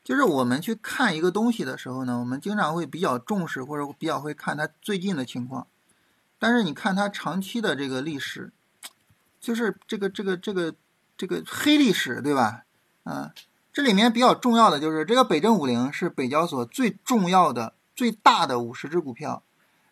[0.03, 5.67] 就是我们去看一个东西的时候呢，我们经常会比较重视或者比较会看它最近的情况，
[6.39, 8.53] 但是你看它长期的这个历史，
[9.41, 10.75] 就是这个这个这个
[11.17, 12.65] 这个黑历史，对吧？
[13.05, 13.33] 啊，
[13.73, 19.43] 这里面比较重要的就是这个北证五零是北交所最重要的最大的五十只股票，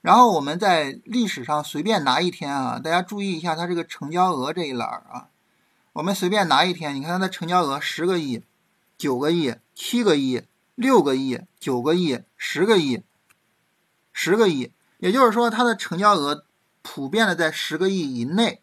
[0.01, 5.29] 然后我们在历史上随便拿一天啊，大家注意一下它这个成交额这一栏啊。
[5.95, 8.45] 我们随便拿一天，你看它的成交额十个亿、
[8.97, 10.43] 九个亿、七个亿、
[10.75, 13.03] 六个亿、九个亿、十个亿、
[14.13, 16.45] 十个亿，也就是说它的成交额
[16.83, 18.63] 普遍的在十个亿以内。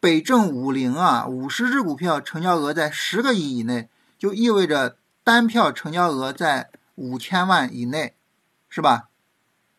[0.00, 8.14] 北证五零啊，五十只股票成交额在十个亿以内，就意味着单票成交额在五千万以内，
[8.68, 9.08] 是吧？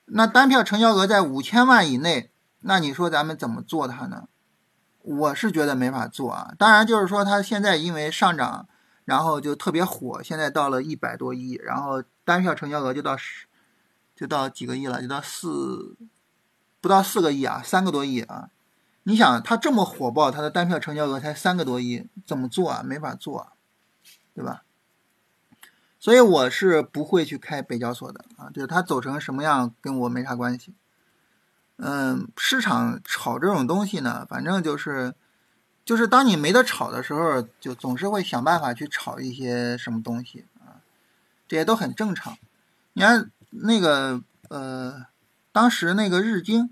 [0.08, 4.28] 那单票成交额在五千万以内，那你说咱们怎么做它呢？
[5.02, 8.68] 我是觉得没法做啊，当然就是说它现在因为上涨，
[9.06, 13.48] 然后就特别火，现在到了一百多亿，然后单票成交额就到十，
[14.16, 15.96] 就到几个亿了，就到四，
[16.82, 18.50] 不到四个亿啊，三个多亿啊。
[19.04, 22.84] 你想它这么火爆，它的单票成交额才三个多亿，怎么做啊？
[22.84, 23.54] 没法做，
[24.36, 24.64] 对吧？
[25.98, 30.74] 所以我是不会去开北交所的啊，就是它走成什么样跟我没啥关系。
[31.82, 35.15] 嗯，市场炒这种东西呢，反正就是，
[35.86, 40.84] 就是当你没得炒的时候，就总是会想办法去炒一些什么东西啊，
[41.48, 42.38] 这些都很正常。
[42.92, 45.06] 你看那个呃，
[45.54, 46.70] 当时那个日经，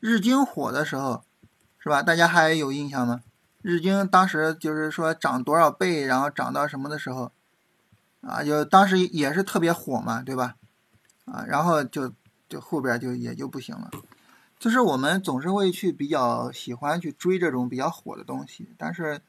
[0.00, 1.22] 日经火的时候，
[1.78, 2.02] 是吧？
[2.02, 3.20] 大家还有印象吗？
[3.60, 7.30] 日经当时就是说涨多少倍，然后涨到什么的时候，
[8.22, 10.54] 啊，就当时也是特别火嘛，对吧？
[11.26, 12.14] 啊，然后就。
[12.48, 13.90] 就后边就也就不行了，
[14.58, 19.20] 就是我们总是会去比较喜欢去追这种比较火的东西，但是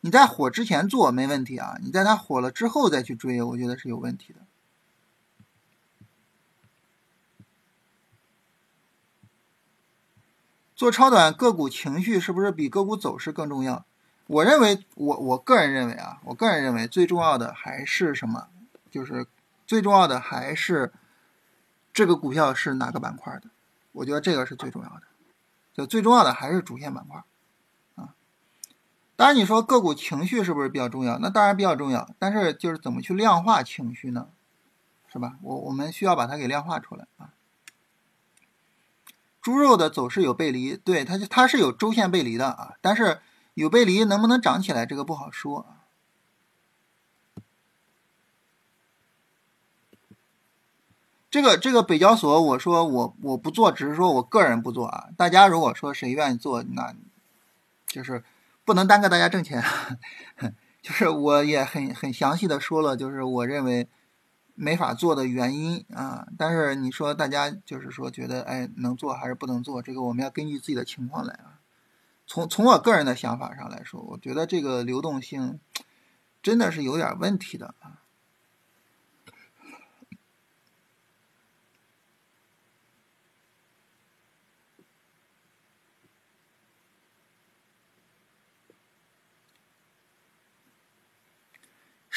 [0.00, 4.38] 你在火之前做没问题啊，你在它火了之后再去追，我觉得是有问题的。
[10.76, 13.84] 做超短个股情绪是不是比个股走势更重要？
[14.28, 18.46] 我认为，我我个人认为啊，我个人认为最重要的还是什么？
[18.88, 19.26] 就是
[19.66, 20.92] 最重要的还是。
[21.92, 23.50] 这个股票是哪个板块的？
[23.92, 25.02] 我觉得这个是最重要的，
[25.72, 27.24] 就最重要的还是主线板块
[27.96, 28.14] 啊。
[29.16, 31.18] 当然，你说个股情绪是不是比较重要？
[31.18, 34.28] 那当然比较重要，但是就是怎么去量化情绪呢？
[35.10, 35.38] 是吧？
[35.42, 37.30] 我我们需要把它给量化出来啊。
[39.40, 43.20] 猪肉的走势有背离，对它它是有周线背离的啊，但是
[43.54, 45.77] 有背离能不能涨起来，这个不好说啊。
[51.30, 55.08] 这个这个北交所，我说我我不做，只是说我个人不做啊。
[55.16, 56.94] 大家如果说谁愿意做，那
[57.86, 58.24] 就是
[58.64, 59.62] 不能耽搁大家挣钱。
[60.80, 63.88] 就是我也很很详细的说了，就是我认为
[64.54, 66.26] 没法做的原因啊。
[66.38, 71.60] 但是你说大家就是说觉得哎能做还是不能做，这个我们要根据自己的情况来啊。
[72.26, 75.60] 从从我个人的想法上来说，我觉得这个流动性
[76.42, 77.97] 真的是有点问题的啊。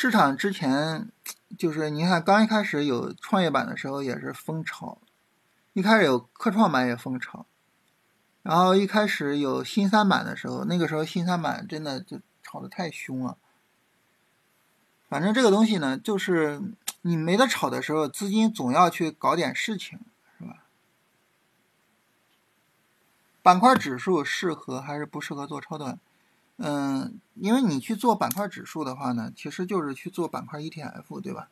[0.01, 1.11] 市场之前
[1.55, 4.97] 就是你看，刚一开始有创业板的时候也是风潮，
[5.73, 7.45] 一开始有科创板也风潮，
[8.41, 13.37] 然后一开始有新三板的时候，那个时候新三板真的就炒的太凶了。
[15.07, 16.59] 反正这个东西呢，就是
[17.03, 19.99] 你没得炒的时候，资金总要去搞点事情，
[20.39, 20.63] 是吧？
[23.43, 25.99] 板块指数适合还是不适合做超短？
[26.57, 31.47] 嗯，因为你去做板块指数的话呢，其实就是去做板块 ETF，对吧？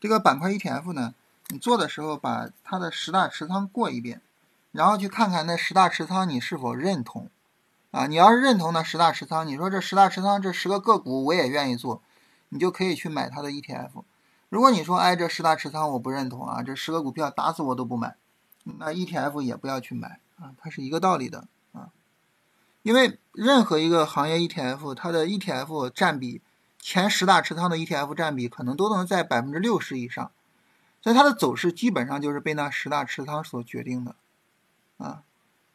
[0.00, 1.14] 这个板块 ETF 呢，
[1.48, 4.20] 你做的时候把它的十大持仓过一遍，
[4.70, 7.28] 然后去看看那十大持仓你是否认同
[7.90, 8.06] 啊？
[8.06, 12.02] 你要是认同那十大持仓，你说这十大持仓这十个个股我也愿意做，
[12.50, 14.04] 你就可以去买它的 ETF。
[14.50, 18.14] 如果你说哎这十大持仓我不认同啊，这十个股票打死我都不买，
[18.64, 21.88] 那 ETF 也不要去买啊，它是一个道理的啊。
[22.82, 26.40] 因为任何一个行业 ETF，它的 ETF 占比
[26.78, 30.30] 前十大持仓的 ETF 占比可能都能在百分之六十以上，
[31.02, 34.14] 所以它的走势基本上就是被那十大持仓所决定的，
[34.98, 35.22] 啊，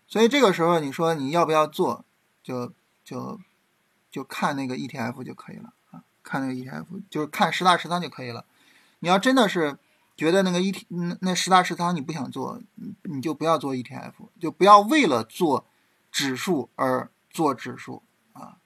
[0.07, 2.05] 所以这个时候你说你要不要做，
[2.41, 2.71] 就
[3.03, 3.39] 就
[4.09, 8.45] 就看那个 ETF 就可以了啊，看那个 ETF 就是看十大持仓就可以了。
[8.99, 9.77] 你要真的是
[10.15, 12.61] 觉得那个 ET 那那十大持仓你不想做，
[13.03, 15.65] 你就不要做 ETF，就不要为了做。
[16.11, 18.57] 指数而做指数啊？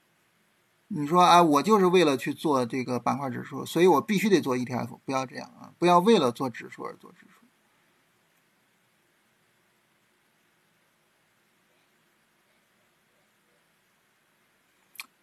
[0.88, 5.72] 你说啊，我就是为了去做这个板块指数，所以我必须得做 ETF，不要这样啊！
[5.78, 7.46] 不要为了做指数而做指数。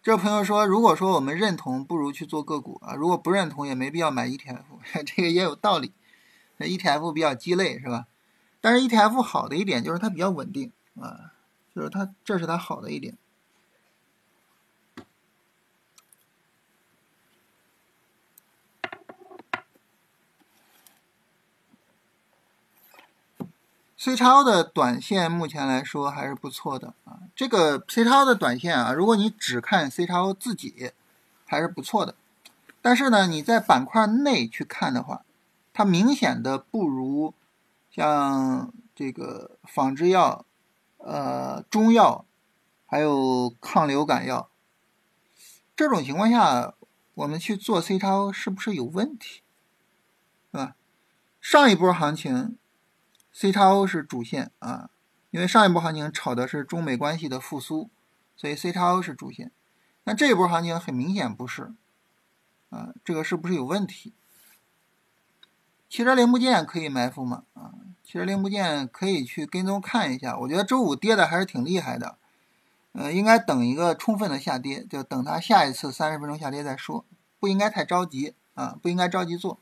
[0.02, 4.64] 这朋友说，如果说我们认同，不如去做个股啊；如果不认同，也没必要买 ETF，
[5.06, 5.92] 这个也有道理。
[6.58, 8.08] ETF 比较鸡肋是吧？
[8.60, 11.32] 但是 ETF 好的一点就是它比较稳定啊。
[11.74, 13.16] 就是它，这是它好的一点。
[24.04, 27.20] C 超的短线目前来说还是不错的啊。
[27.36, 30.90] 这个 C 超的短线啊，如果你只看 C 超自己，
[31.46, 32.16] 还是不错的。
[32.80, 35.22] 但是呢，你在板块内去看的话，
[35.72, 37.32] 它明显的不如
[37.92, 40.44] 像这个仿制药。
[40.98, 42.24] 呃，中药
[42.86, 44.50] 还有抗流感药，
[45.76, 46.74] 这种情况下，
[47.14, 49.42] 我们去做 C 超是不是有问题？
[50.50, 50.74] 是吧？
[51.40, 52.58] 上一波行情
[53.42, 54.88] ，C 超是主线啊，
[55.32, 57.90] 因为上一波行情炒的是中美关系的复苏，
[58.36, 59.50] 所以 C 超是主线。
[60.04, 61.72] 那这一波行情很明显不是
[62.70, 64.12] 啊，这个是不是有问题？
[65.88, 67.42] 汽车零部件可以埋伏吗？
[67.54, 67.74] 啊？
[68.04, 72.18] 汽车零部件可以去跟踪看一下，我觉得周五跌的还是挺厉害的，
[72.92, 77.04] 呃，应该等一个充分的下跌，就等它下一次三十分钟下跌再说，
[77.40, 79.58] 不应该太着急啊，不应该着急做。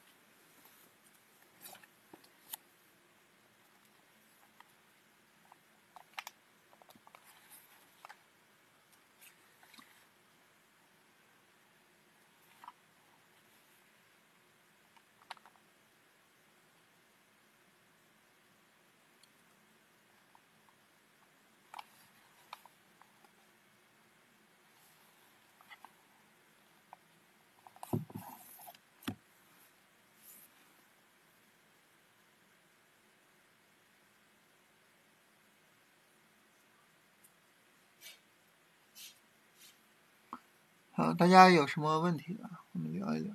[41.14, 42.64] 大家有什么问题啊？
[42.72, 43.34] 我们聊一聊。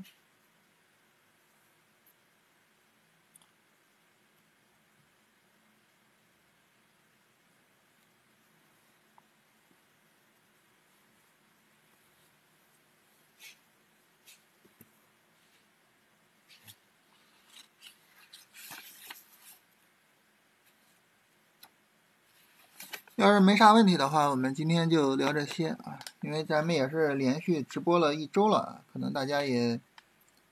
[23.15, 29.79] 要是没啥问题的话，我们今天就聊这些啊，因为咱们也是连续直播了一周了，可能大家也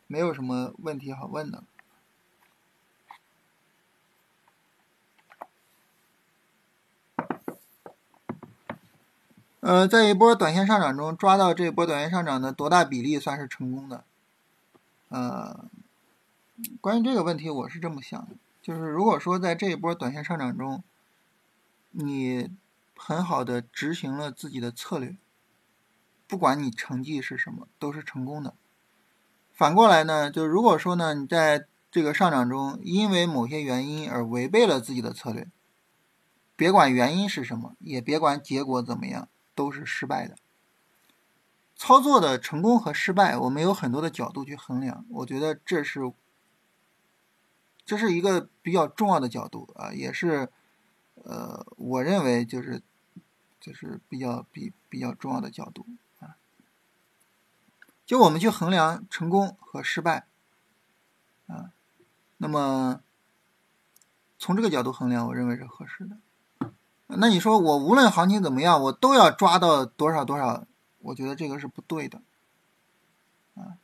[0.06, 1.64] 没有什么问题好问的。
[9.62, 14.04] 呃，在一波短线上涨中抓到这波短线上涨的多大比例算是成功的？
[15.10, 15.66] 呃，
[16.82, 20.84] 关于这个问题，我是这么想的，就是如果说在这一波短线上涨中，
[21.90, 22.52] 你
[22.96, 25.16] 很好的执行了自己的策略，
[26.34, 28.56] 不管你成绩是什么，都是成功的。
[29.52, 35.48] 反过来呢，就如果说呢，你在这个上涨中因为某些原因而违背了自己的策略，
[36.56, 40.36] 别管原因是什么，也别管结果怎么样，都是失败的。
[41.76, 46.12] 操作的成功和失败，我们有很多的角度去衡量，我觉得这是
[47.86, 50.50] 这是一个比较重要的角度啊，也是。
[51.24, 52.82] 呃，我认为就是
[53.62, 55.86] 就是比较比比较重要的角度。
[58.06, 60.28] 就我们去衡量成功和失败，
[61.48, 61.72] 啊，
[62.38, 63.02] 那么
[64.38, 66.18] 从这个角度衡量，我认为是合适的。
[67.08, 70.66] 那你说我无论行情怎么样，我都要抓到多少多少？
[71.00, 72.22] 我觉得这个是不对的，
[73.56, 73.78] 啊，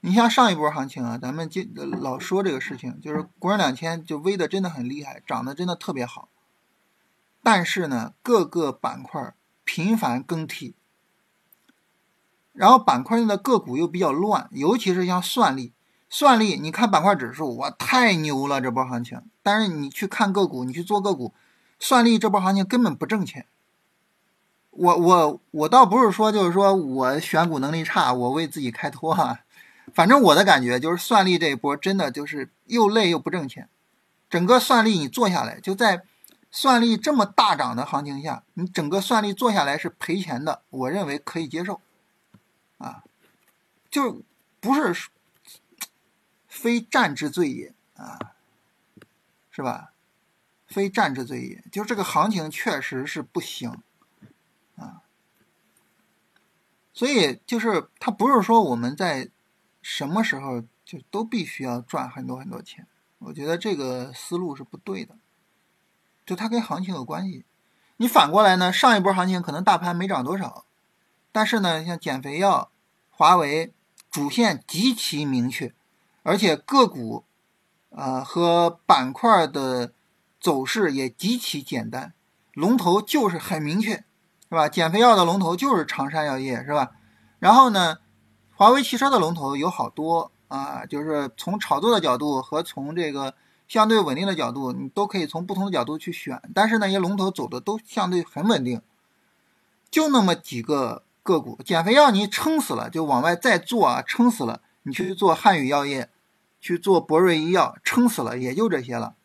[0.00, 6.30] 你像上一波行情啊，咱们就老说这个事情，就是国证两千就微的真的很厉害，涨得真的特别好，
[7.42, 10.74] 但是呢，各个板块频繁更替，
[12.54, 15.72] 然后板块内的个股又比较乱，尤其是像算力，
[16.08, 21.34] 算力，你看板块指数，哇，太牛了这波行情，但是你去看个股，你去做个股。
[21.80, 23.46] 算力这波行情根本不挣钱，
[24.70, 29.40] 我我我倒不是说就是说我选股能力差，我为自己开脱哈，
[29.92, 33.68] 反正我的感觉就是算力这一波真的就是又累又不挣钱，
[34.30, 36.04] 整个算力你做下来就在
[36.50, 41.80] 算力这么大涨的行情下，你整个算力做下来是赔钱的，我认为可以接受，
[43.94, 44.24] 就
[44.58, 45.08] 不是
[46.48, 48.18] 非战之罪也啊，
[49.52, 49.92] 是吧？
[50.66, 53.70] 非战之罪也，就这个行情确实是不行，
[54.74, 55.02] 啊，
[56.92, 59.30] 所以就是它不是说我们在
[59.80, 62.88] 什么时候就都必须要赚很多很多钱，
[63.20, 65.16] 我觉得这个思路是不对的，
[66.26, 67.44] 就它跟行情有关系。
[67.98, 70.66] 你反过来呢，上一波行情可能大盘没涨多少，
[71.30, 72.72] 但是呢，像减肥药、
[73.10, 73.72] 华为
[74.14, 75.74] 主线极其明确，
[76.22, 77.24] 而且个股
[77.90, 79.92] 啊和板块的。
[80.40, 82.12] 走势也极其简单，
[82.52, 84.68] 龙头就是很明确，是吧？
[84.68, 86.90] 减肥药的龙头就是长山药业，是吧？
[87.38, 87.96] 然后呢，
[88.54, 93.34] 华为汽车的龙头有好多啊，就是从炒作的角度和从这个
[93.68, 96.42] 相对稳定的角度，你都可以从不同的角度去选。
[96.54, 98.82] 但是那些龙头走的都相对很稳定，
[99.90, 106.10] 就那么几个个股，减肥药你撑死了就往外再做啊，撑死了你去做汉语药业，
[106.60, 109.16] 去做博瑞医药，撑死了也就这些了。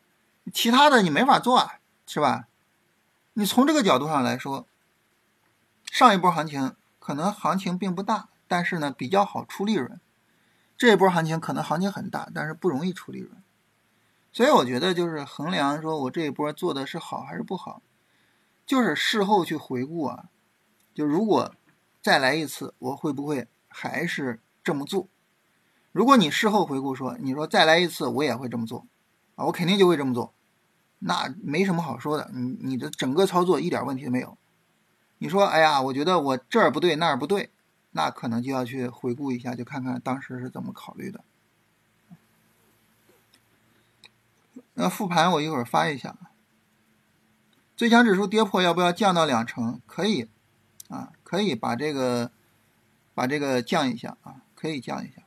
[0.52, 1.74] 其他的你没法做啊，
[2.06, 2.48] 是吧？
[3.34, 4.66] 你从这个角度上来说，
[5.92, 10.00] 上一波行情可能行情并不大，但是呢比较好出利润。
[10.78, 13.30] 这一波行情可能行情很大，但是不容易出利润。
[14.32, 17.82] 所以我觉得就是衡量说我这一波做的是好还是不好，
[18.64, 20.24] 就是事后去回顾啊。
[20.94, 21.54] 就如果
[22.02, 25.08] 再来一次，我会不会还是这么做？
[25.92, 28.86] 如果你事后回顾说，你说再来一次，我也会这么做。
[29.34, 30.32] 啊我肯定就会这么做，
[31.00, 32.30] 那没什么好说的。
[32.32, 34.36] 你你的整个操作一点问题都没有。
[35.18, 37.50] 你说，哎呀，我觉得我这儿不对那儿不对，
[37.92, 41.22] 那可能就要去回顾一下，就看看当时是怎么考虑的。
[44.74, 46.16] 那复盘我一会儿发一下。
[47.76, 49.80] 最强指数跌破要不要降到两成？
[49.86, 50.28] 可以，
[51.30, 52.32] 可以把这个
[53.14, 55.22] 把这个降一下啊，可以降一下。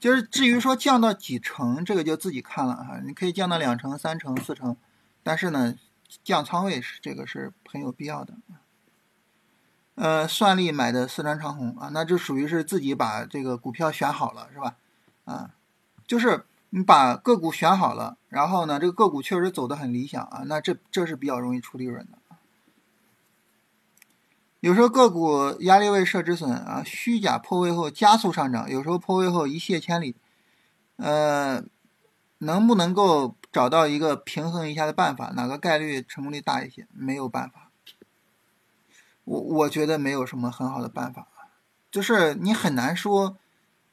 [0.00, 2.98] 就是至于说降到几成，这个就自己看了哈。
[3.06, 4.76] 你可以降到两成、三成、四成，
[5.22, 5.76] 但是呢，
[6.24, 8.34] 降仓位是这个是很有必要的。
[9.94, 14.74] 呃，算力买的四川长虹啊，那就属于是自己把这个股票选好了是吧？
[15.24, 15.54] 啊，
[16.04, 22.18] 就是你把个股选好了，然后呢，这个个股确实走得很理想啊，那这这是比较容易出利润的。
[24.60, 30.16] 有时候个股压力位设止损啊，虚假破位后加速上涨，有时候破位后一泻千里，
[30.96, 31.62] 呃，
[32.38, 35.32] 能不能够找到一个平衡一下的办法？
[35.36, 36.88] 哪个概率成功率大一些？
[36.92, 37.70] 没有办法，
[39.22, 41.28] 我我觉得没有什么很好的办法，
[41.92, 43.36] 就是你很难说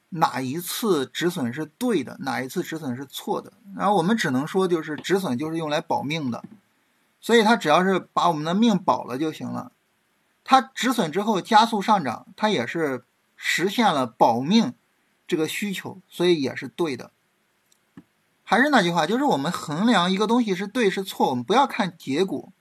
[0.09, 3.53] 哪一次止损是对的，哪一次止损是错的。
[3.75, 6.43] 然后我们只能说，就是止损就是用来保命的，
[7.21, 9.71] 所以它只要是把我们的命保了就行了。
[10.47, 13.03] 它止损之后加速上涨，它也是
[13.35, 14.75] 实现了保命
[15.27, 17.11] 这个需求，所以也是对的。
[18.43, 22.53] 还是那句话，就是我们衡量一个东西是对是错，我们不要看结果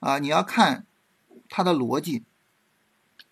[0.00, 0.84] 啊，你要看
[1.48, 2.24] 它的逻辑，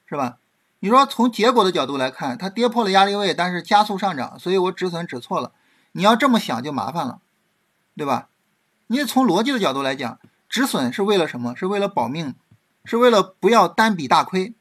[0.07, 0.39] 是吧？
[0.81, 5.53] 你说从结果的角度来看，它跌破了压力位，但是加速上涨，所以我止损止错了。
[5.93, 7.21] 你要这么想就麻烦了，
[7.95, 8.31] 对吧？
[8.87, 10.19] 你从逻辑的角度来讲，
[10.49, 11.55] 止损是为了什么？
[11.55, 12.35] 是为了保命。
[12.85, 14.55] 是为了不要单笔大亏。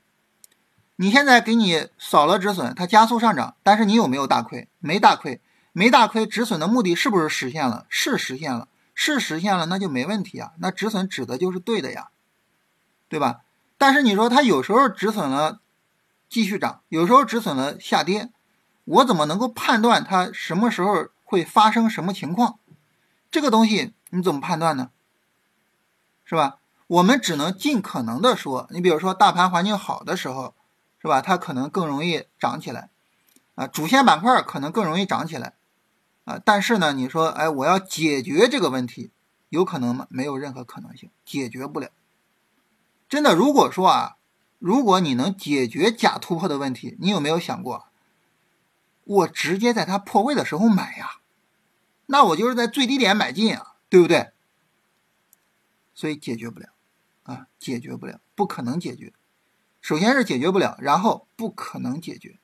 [0.97, 4.67] 你现在给你扫了止损，它加速上涨，但是你有没有大亏？
[4.79, 5.41] 没大亏，
[5.71, 7.87] 没大亏，止损的目的是不是实现了？
[7.89, 10.51] 是实现了，是实现了，那就没问题啊。
[10.59, 12.09] 那止损指的就是对的呀，
[13.09, 13.41] 对吧？
[13.79, 15.59] 但是你说它有时候止损了
[16.29, 18.29] 继续涨，有时候止损了下跌，
[18.85, 22.59] 我怎么能够判断它什么时候会发生什么情况？
[23.31, 24.91] 这个东西你怎么判断呢？
[26.25, 26.57] 是吧？
[26.91, 30.53] 我们只能尽可能的说，你比如说大盘环境好的时候，
[31.01, 31.21] 是吧？
[31.21, 32.89] 它可能更容易涨起来，
[33.55, 35.53] 啊，主线板块可能更容易涨起来，
[36.25, 39.09] 啊，但是呢，你说，哎，我要解决这个问题，
[39.47, 40.05] 有可能吗？
[40.09, 41.91] 没有任何可能性，解决不了。
[43.07, 44.17] 真的，如果说啊，
[44.59, 47.85] 如果你能解决假突破的问题，你有没有想过，
[49.05, 51.21] 我直接在它破位的时候买呀？
[52.07, 54.31] 那我就是在最低点买进啊，对不对？
[55.93, 56.67] 所以解决不了。
[57.61, 59.13] 解决不了，不可能解决。
[59.79, 62.39] 首先是解决不了，然后不可能解决。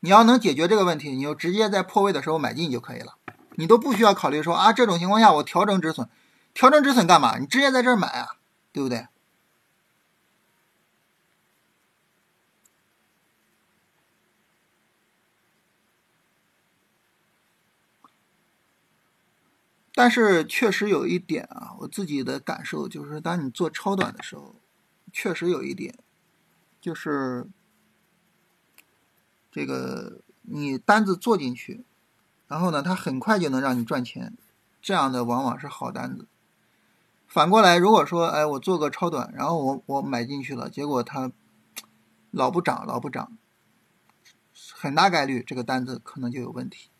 [0.00, 3.16] 你要能解决这个问题，你就直接在破位的时候买进就可以了，
[3.56, 6.08] 你都不需要考虑说啊，这种情况下我调整止损，
[6.54, 7.38] 调整止损干嘛？
[7.38, 8.36] 你直接在这儿买啊，
[8.72, 9.06] 对不对？
[19.94, 24.56] 但是确实有一点啊，我自己的感受就是，当你做超短的时候，
[25.12, 25.96] 确实有一点，
[26.80, 27.46] 就是
[29.52, 31.84] 这个你单子做进去，
[32.48, 34.36] 然后呢，它很快就能让你赚钱，
[34.82, 36.26] 这样的往往是好单子。
[37.28, 41.30] 反过来，如果说，哎，我做个超短，然后我我买进去了，结果它
[42.32, 43.36] 老不涨，老不涨，
[44.72, 46.90] 很大概率这个单子可能就有问题。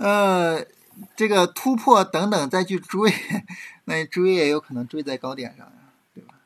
[0.00, 0.64] 呃，
[1.14, 3.12] 这个突破等等再去追，
[3.84, 5.72] 那追也有可能追在高点上呀，
[6.14, 6.36] 对吧？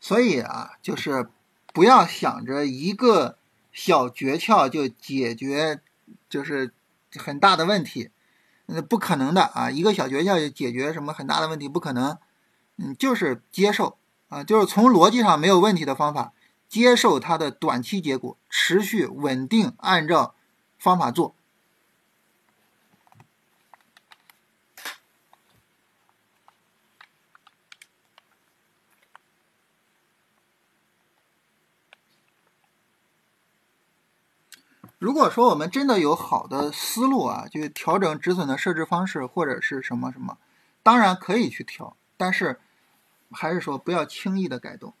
[0.00, 1.28] 所以啊，就是
[1.74, 3.36] 不要想着一个
[3.72, 5.82] 小诀窍就解决，
[6.30, 6.72] 就是
[7.14, 8.08] 很大的问题。
[8.70, 9.70] 那不可能的啊！
[9.70, 11.68] 一个小学校就解决什么很大的问题？
[11.68, 12.18] 不可能。
[12.76, 13.96] 嗯，就是接受
[14.28, 16.34] 啊，就是从逻辑上没有问题的方法，
[16.68, 20.34] 接受它的短期结果，持续稳定按照
[20.78, 21.34] 方法做。
[34.98, 40.38] 如果说我们真的有好的思路啊，就调整止损的设置方式或者是什么什么，
[40.82, 42.58] 当然可以去调，但是
[43.30, 44.92] 还是说不要轻易的改动。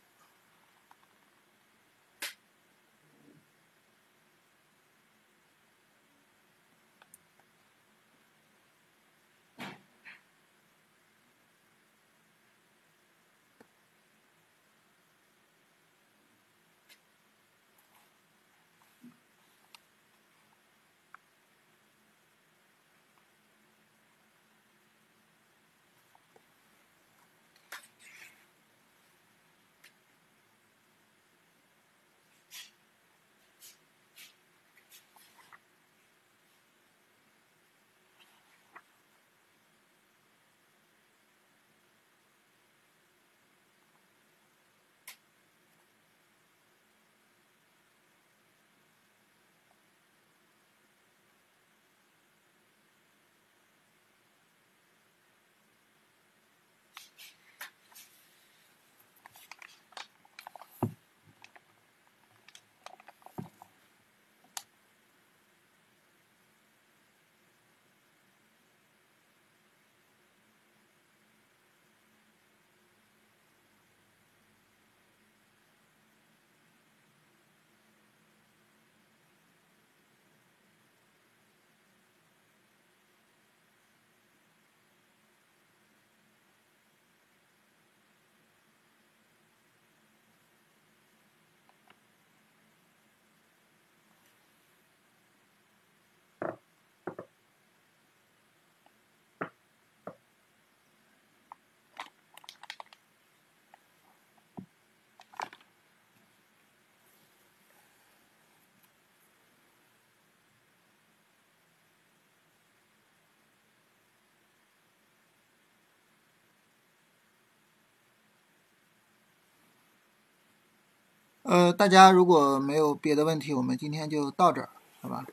[121.48, 124.68] 呃，大家如果没有别的问题，我们今天就到这儿，
[125.00, 125.24] 好吧？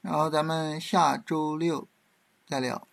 [0.00, 1.86] 然后咱们下周六
[2.44, 2.88] 再聊。